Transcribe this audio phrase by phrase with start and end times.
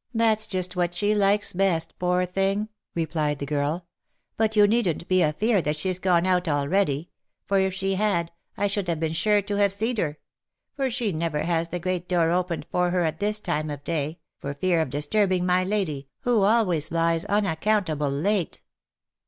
[0.12, 3.86] "That's just what she likes best, poor thing," replied the girl."
[4.36, 7.10] But you needn't be afeard that she's gone out already;
[7.46, 10.18] for if she had, I should have been sure to have seed her;
[10.74, 14.18] for she never has the great door opened for her at this time of day,
[14.40, 18.62] for fear of disturbing my lady, who always lies unaccountable late."